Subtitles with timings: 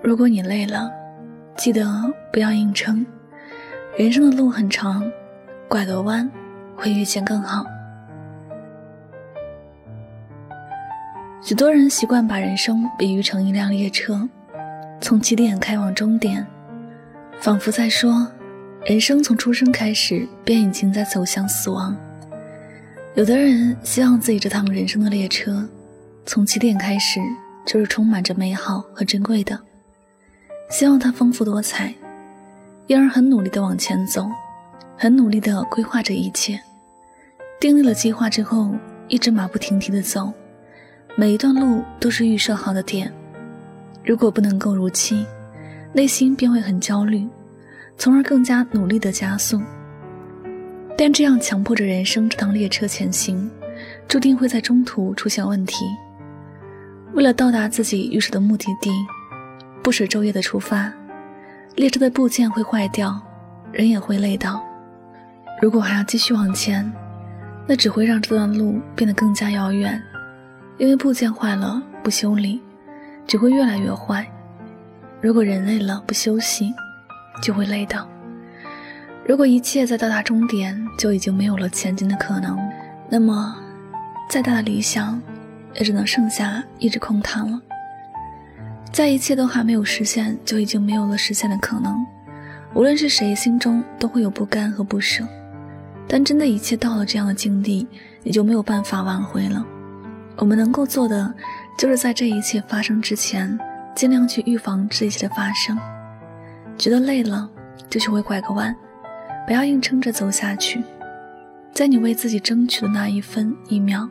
[0.00, 0.90] 如果你累了，
[1.56, 1.84] 记得
[2.32, 3.04] 不要硬撑。
[3.96, 5.04] 人生的路很长，
[5.68, 6.30] 拐个弯
[6.76, 7.66] 会遇见更好。
[11.42, 14.28] 许多人习惯把人生比喻成一辆列车，
[15.00, 16.46] 从起点开往终点，
[17.40, 18.26] 仿佛在说，
[18.86, 21.96] 人生从出生开始便已经在走向死亡。
[23.14, 25.68] 有的人希望自己这趟人生的列车，
[26.24, 27.20] 从起点开始
[27.66, 29.60] 就是充满着美好和珍贵的。
[30.72, 31.94] 希望它丰富多彩，
[32.86, 34.26] 因而很努力的往前走，
[34.96, 36.58] 很努力的规划着一切。
[37.60, 38.74] 订立了计划之后，
[39.06, 40.32] 一直马不停蹄的走，
[41.14, 43.12] 每一段路都是预设好的点。
[44.02, 45.26] 如果不能够如期，
[45.92, 47.28] 内心便会很焦虑，
[47.98, 49.60] 从而更加努力的加速。
[50.96, 53.50] 但这样强迫着人生这趟列车前行，
[54.08, 55.84] 注定会在中途出现问题。
[57.12, 58.90] 为了到达自己预设的目的地。
[59.82, 60.92] 不舍昼夜的出发，
[61.74, 63.20] 列车的部件会坏掉，
[63.72, 64.62] 人也会累到。
[65.60, 66.90] 如果还要继续往前，
[67.66, 70.00] 那只会让这段路变得更加遥远，
[70.78, 72.60] 因为部件坏了不修理，
[73.26, 74.24] 只会越来越坏。
[75.20, 76.72] 如果人累了不休息，
[77.42, 78.08] 就会累到。
[79.26, 82.58] 如果一切在到达终点就已经没有了前进的可能，
[83.08, 83.56] 那么
[84.28, 85.20] 再大的理想，
[85.74, 87.60] 也只能剩下一纸空谈了。
[88.92, 91.96] 在一切都还没有实现，就已经没有了实现的可能。
[92.74, 95.26] 无论是谁，心中都会有不甘和不舍。
[96.06, 97.86] 但真的一切到了这样的境地，
[98.22, 99.64] 也就没有办法挽回了。
[100.36, 101.32] 我们能够做的，
[101.78, 103.58] 就是在这一切发生之前，
[103.94, 105.78] 尽量去预防这一切的发生。
[106.76, 107.48] 觉得累了，
[107.88, 108.76] 就学会拐个弯，
[109.46, 110.82] 不要硬撑着走下去。
[111.72, 114.06] 在你为自己争取的那一分一秒，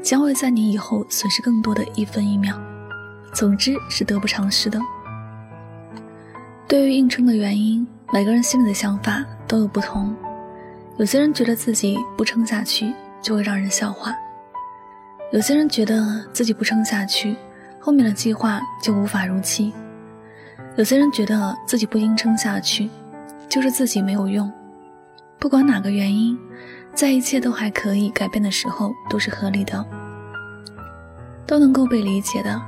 [0.00, 2.56] 将会在你以后损失更多的一分一秒。
[3.32, 4.78] 总之是得不偿失的。
[6.68, 10.14] 对于硬撑的原因，每个人心里的想法都有不同。
[10.98, 12.92] 有些人觉得自己不撑下去
[13.22, 14.12] 就会让人笑话；
[15.32, 17.34] 有些人觉得自己不撑下去，
[17.80, 19.72] 后面的计划就无法如期；
[20.76, 22.90] 有些人觉得自己不硬撑下去，
[23.48, 24.52] 就是自己没有用。
[25.38, 26.38] 不管哪个原因，
[26.94, 29.84] 在一切都还可以改变的时候，都是合理的，
[31.46, 32.60] 都能够被理解的。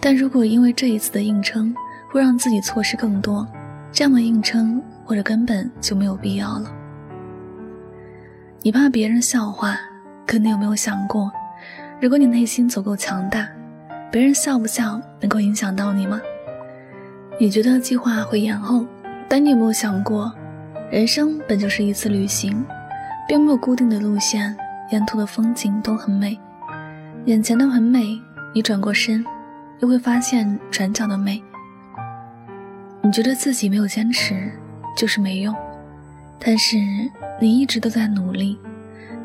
[0.00, 1.74] 但如果因为这一次的硬撑
[2.10, 3.46] 会让自己错失更多，
[3.92, 6.72] 这样的硬撑或者根本就没有必要了。
[8.62, 9.78] 你怕别人笑话，
[10.26, 11.30] 可你有没有想过，
[12.00, 13.46] 如果你内心足够强大，
[14.10, 16.20] 别人笑不笑能够影响到你吗？
[17.38, 18.86] 你觉得计划会延后，
[19.28, 20.32] 但你有没有想过，
[20.90, 22.64] 人生本就是一次旅行，
[23.28, 24.56] 并没有固定的路线，
[24.90, 26.38] 沿途的风景都很美，
[27.26, 28.18] 眼前的很美，
[28.54, 29.24] 你转过身。
[29.80, 31.42] 又会发现转角的美。
[33.02, 34.50] 你觉得自己没有坚持
[34.96, 35.54] 就是没用，
[36.38, 36.76] 但是
[37.40, 38.58] 你一直都在努力，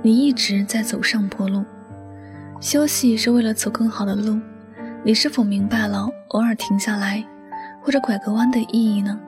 [0.02, 1.64] 你一直在走上坡路。
[2.62, 4.40] 休息是为了走更好的路。
[5.04, 7.24] 你是否明白了偶尔停下来
[7.80, 9.20] 或者拐个弯的意义呢？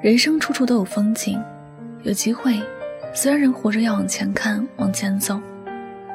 [0.00, 1.38] 人生处处都有风景，
[2.02, 2.58] 有机会。
[3.12, 5.40] 虽然人活着要往前看、往前走，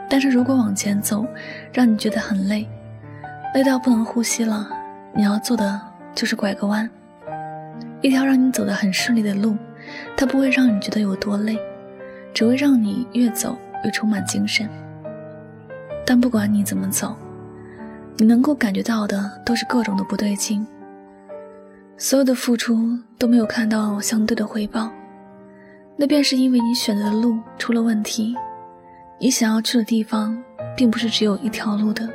[0.09, 1.25] 但是如果往前走
[1.73, 2.67] 让你觉得很累。
[3.53, 4.67] 累到不能呼吸了，
[5.13, 5.79] 你要做的
[6.15, 6.89] 就是拐个弯，
[8.01, 9.55] 一条让你走得很顺利的路，
[10.17, 11.55] 它不会让你觉得有多累，
[12.33, 13.55] 只会让你越走
[13.85, 14.67] 越充满精神。
[16.03, 17.15] 但不管你怎么走，
[18.17, 20.65] 你能够感觉到的都是各种的不对劲，
[21.95, 24.89] 所有的付出都没有看到相对的回报，
[25.95, 28.35] 那便是因为你选择的路出了问题，
[29.19, 30.43] 你想要去的地方
[30.75, 32.09] 并不是只有一条路的。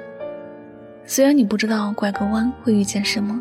[1.11, 3.41] 虽然你不知道拐个弯会遇见什么，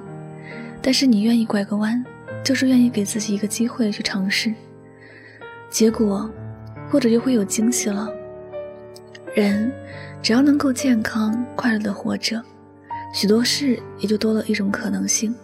[0.81, 2.01] 但是你愿意拐个弯，
[2.41, 4.53] 就是愿意给自己一个机会去尝试。
[5.69, 6.31] 结果，
[6.89, 8.09] 或者就会有惊喜了。
[9.35, 9.69] 人
[10.23, 12.41] 只要能够健康快乐的活着，
[13.13, 15.35] 许多事也就多了一种可能性。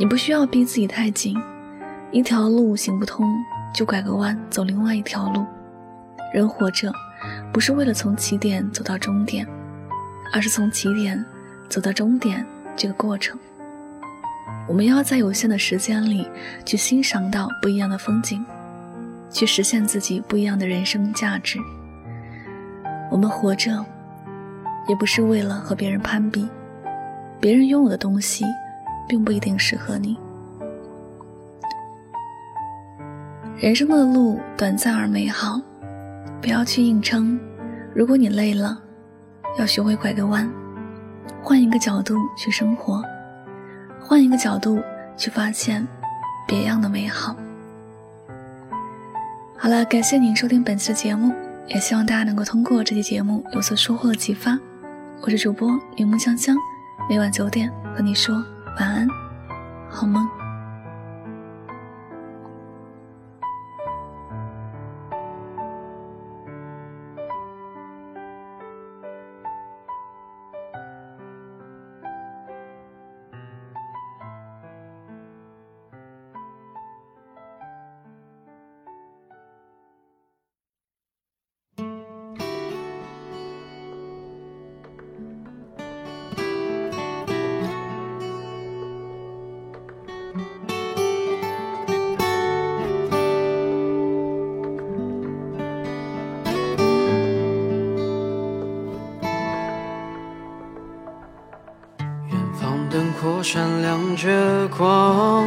[0.00, 1.40] 你不需要逼自己太紧，
[2.10, 3.32] 一条路行不通
[3.72, 5.46] 就拐个弯走另外一条路。
[6.34, 6.92] 人活着，
[7.52, 9.46] 不是为了从起点走到终点。
[10.32, 11.22] 而是从起点
[11.68, 12.44] 走到终点
[12.74, 13.38] 这个过程，
[14.66, 16.26] 我们要在有限的时间里
[16.64, 18.42] 去欣赏到不一样的风景，
[19.30, 21.58] 去实现自己不一样的人生价值。
[23.10, 23.84] 我们活着，
[24.88, 26.48] 也不是为了和别人攀比，
[27.38, 28.46] 别人拥有的东西，
[29.06, 30.16] 并不一定适合你。
[33.58, 35.60] 人生的路短暂而美好，
[36.40, 37.38] 不要去硬撑。
[37.94, 38.80] 如果你累了。
[39.58, 40.50] 要学会拐个弯，
[41.42, 43.02] 换一个角度去生活。
[44.00, 44.82] 换一个角度
[45.16, 45.86] 去发现
[46.46, 47.36] 别样的美好。
[49.56, 51.32] 好了，感谢您收听本期的节目，
[51.68, 54.58] 也希望大家能够通过这期节目有所收获和启发。
[55.22, 56.56] 我是主播柠檬香香，
[57.08, 58.34] 每晚九点和你说
[58.80, 59.06] 晚安，
[59.88, 60.41] 好梦。
[103.42, 105.44] 闪亮着光，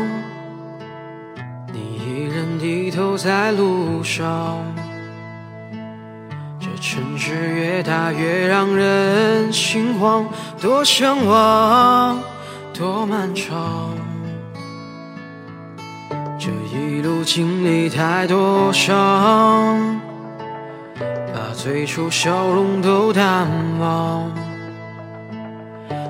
[1.71, 4.57] 你一人低头在路上。
[6.59, 10.25] 这城市越大越让人心慌，
[10.59, 12.19] 多向往，
[12.73, 13.91] 多漫长。
[16.37, 19.99] 这一路经历太多伤，
[20.99, 23.47] 把最初笑容都淡
[23.79, 24.44] 忘。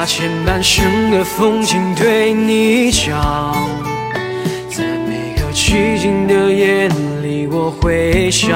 [0.00, 3.54] 把前半生的风景对你讲。
[4.70, 6.88] 在每个寂静的夜
[7.22, 8.50] 里，我会想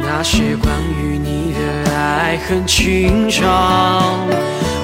[0.00, 0.72] 那些关
[1.02, 4.16] 于你的爱恨情长。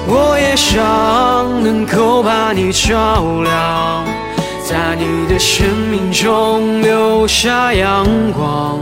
[0.07, 4.03] 我也想能够把你照亮，
[4.67, 8.77] 在你的生命中留下阳光。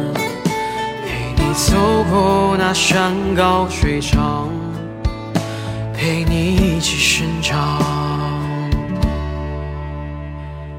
[1.06, 1.76] 陪你走
[2.12, 4.50] 过那山高水长，
[6.02, 7.80] 陪你一起生长。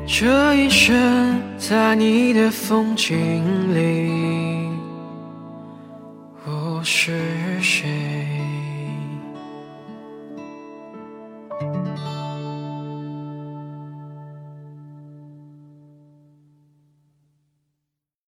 [0.05, 4.69] 这一生在你的风景里，
[6.45, 7.23] 我是
[7.61, 8.02] 谁。